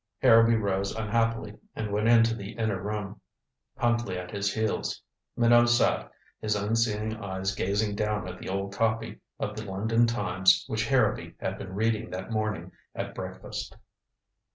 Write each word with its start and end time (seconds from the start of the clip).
Harrowby 0.17 0.55
rose 0.55 0.95
unhappily 0.95 1.59
and 1.75 1.91
went 1.91 2.07
into 2.07 2.33
the 2.33 2.53
inner 2.53 2.81
room, 2.81 3.21
Huntley 3.77 4.17
at 4.17 4.31
his 4.31 4.51
heels. 4.51 4.99
Minot 5.37 5.69
sat, 5.69 6.11
his 6.39 6.55
unseeing 6.55 7.17
eyes 7.17 7.53
gazing 7.53 7.97
down 7.97 8.27
at 8.27 8.39
the 8.39 8.49
old 8.49 8.73
copy 8.73 9.21
of 9.39 9.55
the 9.55 9.63
London 9.63 10.07
Times 10.07 10.63
which 10.65 10.87
Harrowby 10.87 11.35
had 11.39 11.59
been 11.59 11.75
reading 11.75 12.09
that 12.09 12.31
morning 12.31 12.71
at 12.95 13.13
breakfast. 13.13 13.75